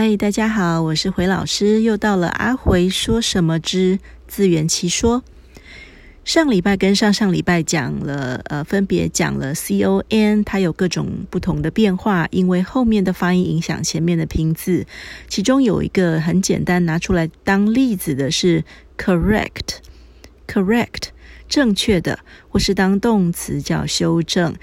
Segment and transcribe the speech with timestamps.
[0.00, 3.98] 嗨，大家好，我是回老师，又到了阿回说什么之
[4.28, 5.24] 自圆其说。
[6.24, 14.86] 上礼拜跟上上礼拜讲了，呃，分别讲了 con，它有各种不同的变化，因为后面的发音影响前面的拼字。
[15.26, 18.64] 其中有一个很简单拿出来当例子的是
[18.96, 21.08] correct，correct，
[21.48, 24.54] 正确的，或是当动词叫修正。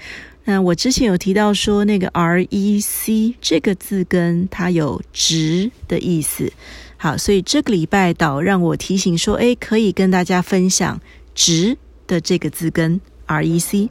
[0.46, 6.50] 那我之前有提到说，那个 rec 这个字根它有直的意思。
[6.96, 10.98] 好，所以这个礼拜导让我提醒说，诶，可以跟大家分享
[11.34, 13.88] 直的这个字根 rec。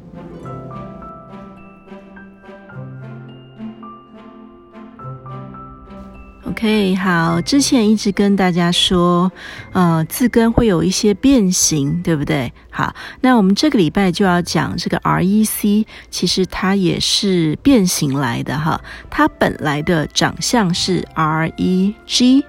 [6.56, 9.30] OK，好，之前一直跟大家说，
[9.74, 12.54] 呃，字根会有一些变形，对不对？
[12.70, 18.80] 好，那我们这个礼拜就要讲这个 rec，其实它也是变形来的哈。
[19.10, 22.44] 它本来的长相是 reg，reg，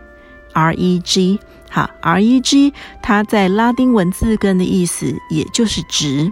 [1.69, 6.31] 好，reg，它在拉丁文字根的意思也就是直。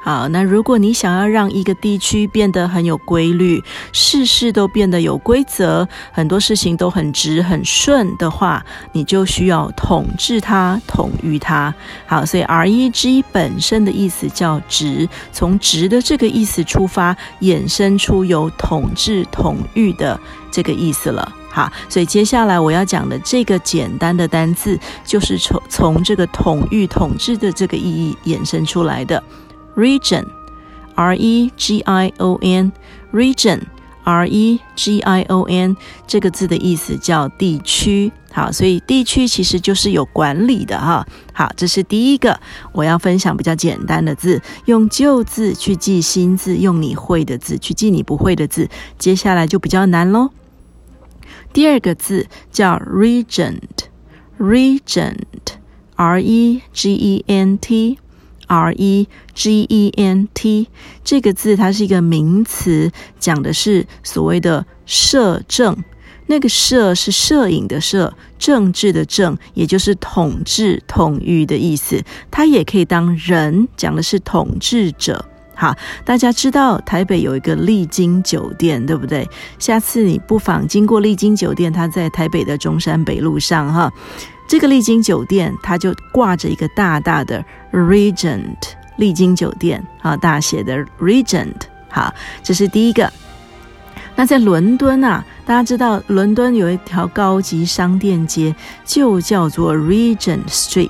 [0.06, 11.74] 好，那如果你想要让一个地区变得很有规律，事事都变得有规则，很多事情都很直很顺的话，你就需要统治它，统御它。
[12.06, 20.20] 好，所以 reg 本身的意思叫直，从直的这个意思出发，衍生出有统治、统御的
[20.52, 21.34] 这个意思了。
[21.50, 29.24] 好，所以接下来我要讲的这个简单的单字，就是从从这个统御、统治的这个意义衍生出来的。
[29.76, 30.26] Region,
[30.96, 32.72] R-E-G-I-O-N,
[33.12, 33.62] region,
[34.04, 35.78] R-E-G-I-O-N，
[36.08, 38.12] 这个字的意思叫地区。
[38.32, 41.08] 好，所以地区其实就是有管理的哈。
[41.34, 42.40] 好，这是第一个
[42.74, 48.70] 我要分享比较简单的字，用旧字去记新字，用你会的字去记你不会的字。
[48.98, 50.32] 接下来就比较难喽。
[51.54, 53.88] 第二个字叫 regent,
[54.38, 55.24] regent,
[55.96, 58.00] R-E-G-E-N-T。
[58.48, 60.70] R E G E N T
[61.04, 65.76] 这个字，它是一个名词，讲的是所谓的摄政。
[66.28, 72.04] 那个摄是摄影的摄，政治的政，也就是统治、统御的意思。
[72.32, 75.24] 它也可以当人，讲的是统治者。
[75.54, 79.30] 好，大家知道台北有一个丽晶酒店，对不对？
[79.60, 83.94] 下次你不妨经过丽晶酒店，它在台北的中山北路上，哈。
[84.48, 88.56] 这个丽晶酒店，它就挂着一个大大的 Regent
[88.98, 91.56] 丽晶酒店啊，大写的 Regent。
[91.90, 92.14] 好，
[92.44, 93.12] 这是第一个。
[94.16, 100.90] 那在伦敦啊，大家知道伦敦有一条高级商店街，就叫做 Regent Street。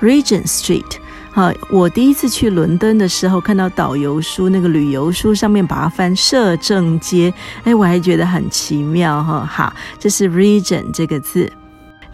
[0.00, 0.98] Regent Street。
[1.32, 7.34] 好，我第一次去伦敦的时候，看到导游书那个旅游书上面把它翻摄政街，
[7.64, 9.44] 哎，我还觉得很奇妙哈。
[9.44, 11.50] 好，这是 Regent 这个字。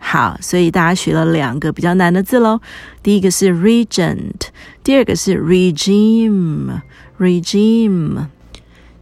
[0.03, 2.59] 好，所以大家学了两个比较难的字喽。
[3.03, 4.48] 第一个是 regent，
[4.83, 8.25] 第二个是 regime，regime。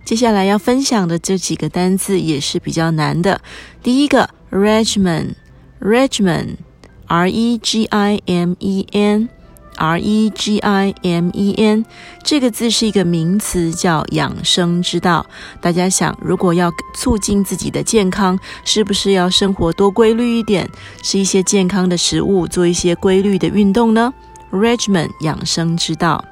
[0.04, 3.42] 接下来要分享的这几个单字也是比较难的。
[3.82, 9.30] 第一个 regiment，regiment，r e g i m e n
[9.80, 11.86] Regimen
[12.22, 15.26] 这个字是一个名词，叫养生之道。
[15.62, 20.70] 大家想，如果要促进自己的健康，是不是要生活多规律一点，
[21.02, 24.14] 吃一些健康的食物，做一些规律的运动呢
[24.52, 26.26] ？Regimen 养生之道。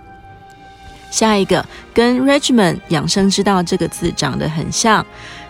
[1.09, 5.05] 下一个跟 regimen 养生之道这个字长得很像，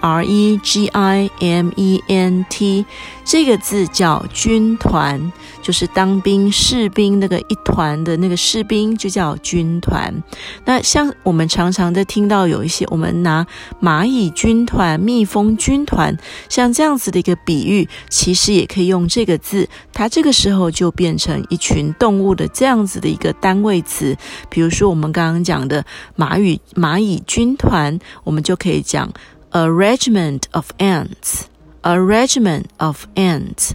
[0.00, 2.84] R E G I M E N T
[3.24, 10.22] 这个字叫军团，就是当兵士兵那个一团的那个士兵就叫军团。
[10.64, 13.46] 那像我们常常的听到有一些，我们拿
[13.82, 16.16] 蚂蚁军团、蜜蜂军团，
[16.48, 24.16] 像这样子的一个比喻，其实也可以用这个字，它这个时候就变成一群动物的这样子的一个单位词。
[24.48, 25.84] 比如说我们刚刚讲的
[26.16, 29.12] 蚂蚁蚂蚁军团，我们就可以讲。
[29.50, 31.44] A regiment of ants.
[31.82, 33.72] A regiment of ants.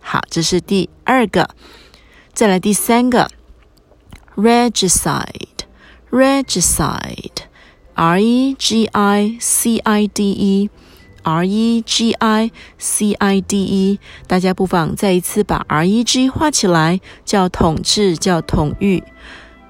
[0.00, 1.50] 好，这是第二个。
[2.32, 3.30] 再来第三个
[4.36, 5.66] ，regicide.
[6.10, 7.44] Regicide.
[7.94, 10.70] R E G I C I D E.
[11.22, 14.00] R E G I C I D E。
[14.26, 19.04] 大家不妨再一次把 R E G 画起来，叫统治，叫统御。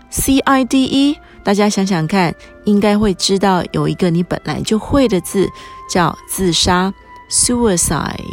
[0.08, 1.18] C I D E。
[1.44, 2.32] 大家想想看，
[2.64, 5.48] 应该会知道有一个你本来就会的字，
[5.90, 6.94] 叫自杀
[7.30, 8.24] （suicide），s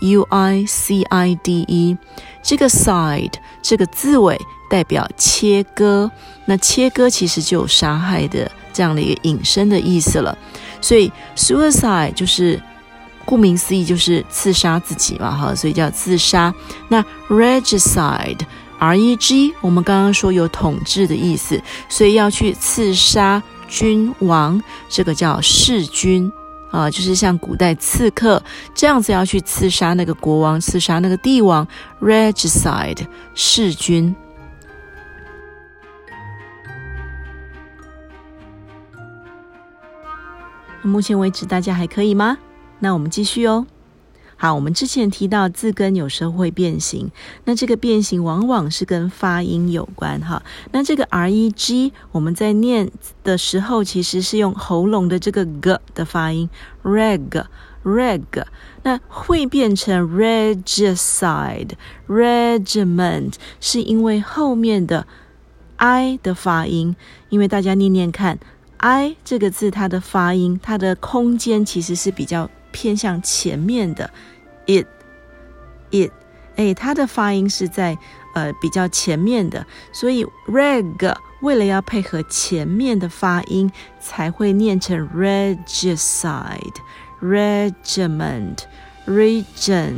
[0.00, 1.96] u i c i d e。
[2.42, 4.40] 这个 side 这个字尾
[4.70, 6.10] 代表切割，
[6.46, 10.36] 那切割其实就有杀害的这样的一个引申的意思了。
[10.80, 12.60] 所以 suicide 就是
[13.24, 16.54] 顾名思义就是刺杀自己嘛，哈，所以叫自杀。
[16.88, 18.40] 那 regicide。
[18.82, 26.30] R E G，我们刚刚说有统治的意思，所以要去刺杀君王，这个叫弑君
[26.72, 28.42] 啊，就是像古代刺客
[28.74, 31.64] 这样子要去刺杀那个国王，刺杀那个帝王
[32.00, 33.06] ，regicide，
[33.36, 34.12] 弑君。
[40.82, 42.36] 目前为止大家还可以吗？
[42.80, 43.64] 那我们继续哦。
[44.42, 47.08] 好，我们之前提到字根有时候会变形，
[47.44, 50.42] 那这个变形往往是跟发音有关哈。
[50.72, 52.90] 那这个 R E G 我们在念
[53.22, 56.50] 的时候，其实是用喉咙的这个 g 的发音
[56.82, 57.44] ，reg
[57.84, 58.44] reg，
[58.82, 61.70] 那会变成 regicide
[62.08, 65.06] regiment，是因为后面的
[65.76, 66.96] I 的发音，
[67.28, 68.40] 因为大家念念看
[68.78, 74.10] ，I 这个字它的发音，它的空间其实是比较偏向前面的。
[74.66, 74.86] It
[75.90, 76.10] it
[76.56, 77.96] 哎，它的发音是在
[78.34, 83.70] 呃比较前面的，所以 reg 为了要配合前面的发音，
[84.00, 86.74] 才会念成 regicide
[87.22, 88.58] regiment
[89.06, 89.94] regent。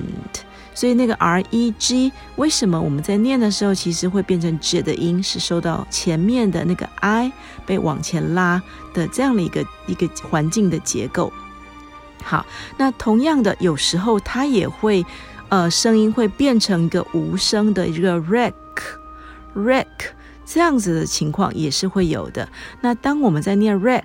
[0.77, 7.31] 所以那个 reg 为什么我们在念的时候，其实会变成 j 的音，是受到前面的那个 i
[7.67, 8.63] 被往前拉
[8.93, 11.33] 的这样的一个一个环境的结构。
[12.25, 12.47] 好，
[12.79, 15.05] 那同样的，有时候它也会，
[15.51, 19.85] 呃，声音会变成一个无声的一个 rec，rec
[20.47, 22.49] 这样子的情况也是会有的。
[22.81, 24.03] 那当我们在念 rec，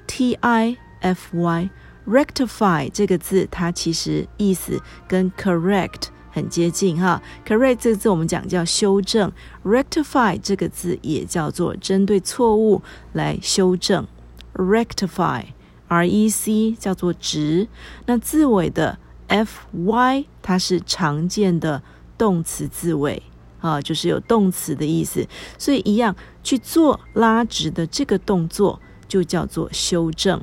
[0.06, 7.22] T I F Y，rectify 这个字，它其实意思跟 correct 很接近哈。
[7.46, 9.32] correct 这个字我们讲叫修正
[9.66, 14.08] ，rectify 这个字也叫做针对错误来修正。
[14.54, 17.68] rectify，R E C 叫做直，
[18.06, 21.82] 那字尾的 F Y 它是常见的
[22.18, 23.24] 动词字尾
[23.60, 25.28] 啊，就是有动词的意思，
[25.58, 30.42] 所以一样去做拉直的这个动作就叫做修正。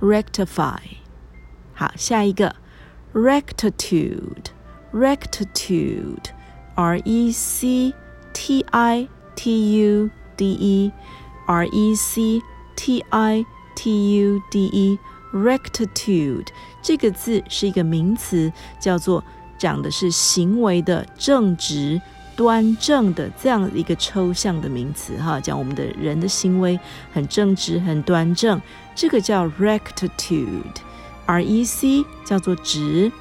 [0.00, 0.78] rectify，
[1.74, 2.56] 好，下一个
[3.12, 4.50] rectitude
[4.92, 7.94] rectitude，rectitude，R E C
[8.32, 10.10] T I T U
[14.50, 16.46] D e，rectitude
[16.82, 19.22] 这个字是一个名词，叫做
[19.58, 22.00] 讲的是行为的正直。
[22.36, 26.80] 端正的这样一个抽象的名词哈，讲我们的人的行为
[27.12, 28.58] 很正直、很端正，
[28.94, 33.12] 这个叫 rectitude，R E C 叫做直。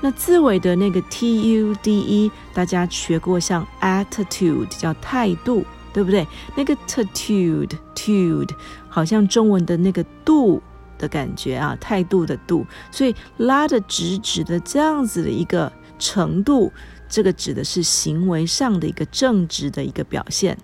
[0.00, 6.26] 那字尾的那个 T U D E，大家学过像 attitude 叫态度，对不对？
[6.54, 8.56] 那个 t t u d e t u d e
[8.88, 10.62] 好像中文的那个度
[10.98, 16.72] 的感觉啊，态度的度，所以拉的直直的这样子的一个程度。
[17.08, 20.58] 这个指的是行为上的一个正直的一个表现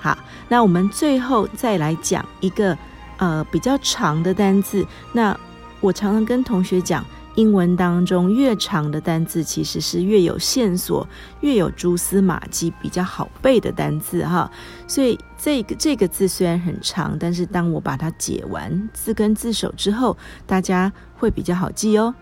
[0.00, 2.76] 好，那我们最后再来讲一个
[3.16, 4.86] 呃比较长的单字。
[5.14, 5.34] 那
[5.80, 7.02] 我常常跟同学讲，
[7.36, 11.08] 英文当中越长的单字其实是越有线索、
[11.40, 14.50] 越有蛛丝马迹、比较好背的单字哈。
[14.86, 20.14] 所以这个这个字虽然很长，但是当我把它解完字根字首之后，
[20.46, 22.14] 大家会比较好记哦。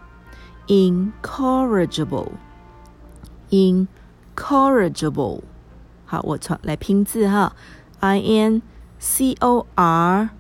[0.68, 2.30] Incorrigible。
[6.10, 7.54] 好，我从来拼字哈
[8.00, 8.62] ，i n
[8.98, 10.30] c o r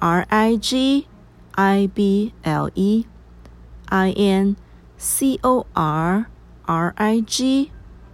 [0.00, 1.06] r i g
[1.52, 4.56] i b l e，i n
[4.98, 6.26] c o r
[6.66, 7.70] r i g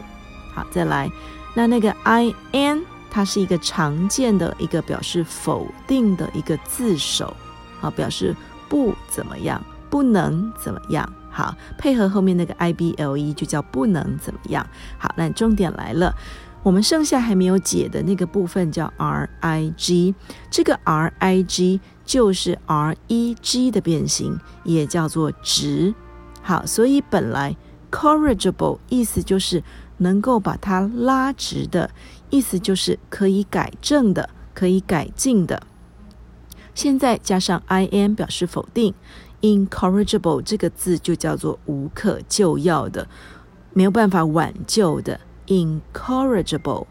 [0.54, 1.10] 好，再来，
[1.54, 2.91] 那那个 i n。
[3.14, 7.36] 它是一个常见的一个表示否定的一个字首，
[7.78, 8.34] 好，表示
[8.70, 14.66] 不怎么样，不能怎么样，好，配合后面那个 I B L E 就叫不能怎么样，
[14.96, 16.14] 好，那重点来了，
[16.62, 20.14] 我们剩下还没有解的那个部分叫 R I G，
[20.50, 25.94] 这个 R I G 就是 R E G 的变形，也叫做直，
[26.40, 27.54] 好，所以本来
[27.90, 29.62] corrigible 意思就是
[29.98, 31.90] 能够把它拉直的。
[32.32, 35.62] 意思就是可以改正的，可以改进的。
[36.74, 38.94] 现在加上 in 表示否定
[39.42, 43.06] ，incorrigible 这个字就叫做无可救药的，
[43.74, 45.20] 没有办法挽救的。
[45.46, 46.86] incorrigible。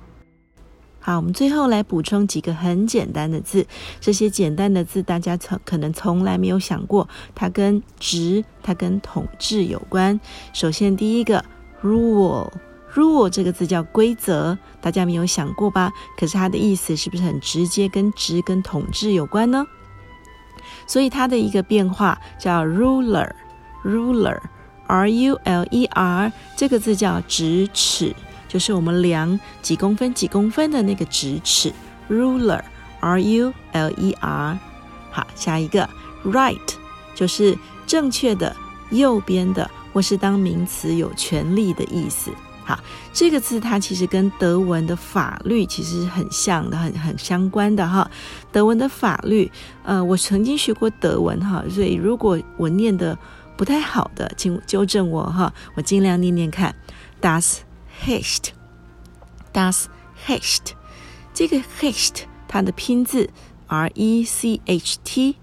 [1.00, 3.66] 好，我们最后来补充几个很简单的字。
[4.00, 10.20] 这些简单的字大家从可能从来没有想过，它跟直，它跟统治有关。
[10.54, 11.44] 首先第一个
[11.82, 12.52] rule。
[12.94, 15.92] Rule 这个字叫规则，大家没有想过吧？
[16.18, 19.66] 可是它的意思是不是很直接，跟直跟统治有关呢？
[20.86, 24.42] 所以它的一个变化叫 ruler，ruler，r
[24.88, 28.14] R U L E R 这个字叫直尺，
[28.50, 31.72] 就是我们量几公分几公分的那个直尺。
[32.10, 34.60] Ruler，R U L E R。
[35.10, 35.90] 好，下一个
[36.26, 36.60] Right
[37.16, 37.58] 就是
[37.88, 38.54] 正确的、
[38.90, 42.32] 右边的，或是当名词有权利的意思。
[42.64, 42.80] 好，
[43.12, 48.10] 这个字它其实跟德文的法律其实很像的，很很相关的哈。
[48.52, 49.52] 德文的法律，
[49.84, 53.18] 呃，我曾经学过德文哈，所以如果我念的
[53.58, 56.76] 不太好的，请纠正我哈，我尽量念念看。
[57.20, 57.58] Das
[58.06, 59.86] Recht，Das
[60.28, 60.74] Recht，
[61.34, 63.30] 这个 Recht 它的拼字
[63.68, 65.41] R E C H T。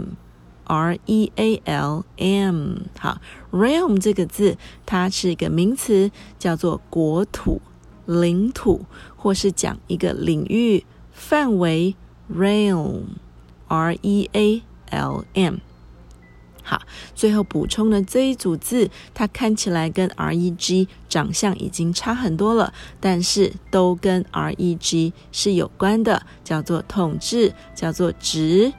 [0.65, 3.19] R E A L M，好
[3.51, 7.61] ，realm 这个字它是一个名词，叫做国土、
[8.05, 8.85] 领土，
[9.15, 11.95] 或是讲一个领域范围。
[12.27, 15.57] realm，R E A L M，
[16.63, 16.81] 好，
[17.13, 28.73] 最后补充的这一组字，它看起来跟 R E G 长相已经差很多了，但是都跟 R E G 是有关的，叫做统治，叫做治。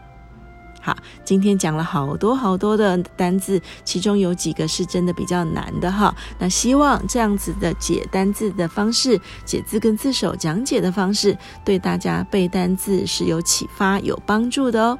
[0.87, 6.15] 好，今天讲了好多好多的单字，其中有几个是真的比较难的哈。
[6.39, 14.97] 那希望这样子的解单字的方式，解字跟字首讲解的方式，对大家背单字是有启发、有帮助的哦。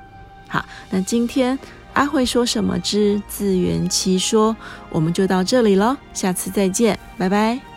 [0.49, 1.57] 好，那今天
[1.93, 4.57] 阿慧说什么之自圆其说，
[4.91, 7.76] 我们就到这里喽，下次再见，拜拜。